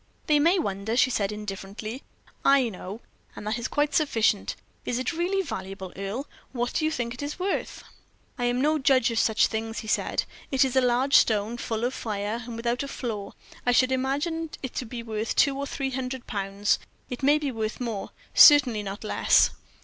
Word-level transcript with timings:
"They 0.25 0.39
may 0.39 0.57
wonder," 0.57 0.97
she 0.97 1.11
said 1.11 1.31
indifferently. 1.31 2.01
"I 2.43 2.69
know, 2.69 3.01
and 3.35 3.45
that 3.45 3.59
is 3.59 3.67
quite 3.67 3.93
sufficient. 3.93 4.55
Is 4.83 4.97
it 4.97 5.13
really 5.13 5.43
valuable, 5.43 5.93
Earle? 5.95 6.27
What 6.53 6.73
do 6.73 6.85
you 6.85 6.89
think 6.89 7.13
it 7.13 7.21
is 7.21 7.37
worth?" 7.37 7.83
"I 8.35 8.45
am 8.45 8.59
no 8.59 8.79
judge 8.79 9.11
of 9.11 9.19
such 9.19 9.45
things," 9.45 9.81
he 9.81 9.87
said. 9.87 10.23
"It 10.49 10.65
is 10.65 10.75
a 10.75 10.81
large 10.81 11.13
stone, 11.17 11.55
full 11.57 11.83
of 11.83 11.93
fire, 11.93 12.41
and 12.47 12.55
without 12.55 12.81
a 12.81 12.87
flaw. 12.87 13.33
I 13.63 13.73
should 13.73 13.91
imagine 13.91 14.49
it 14.63 14.73
to 14.77 14.85
be 14.87 15.03
worth 15.03 15.35
two 15.35 15.55
or 15.55 15.67
three 15.67 15.91
hundred 15.91 16.25
pounds; 16.25 16.79
it 17.11 17.21
may 17.21 17.37
be 17.37 17.51
worth 17.51 17.79
more, 17.79 18.09
certainly 18.33 18.81
not 18.81 19.03
less." 19.03 19.51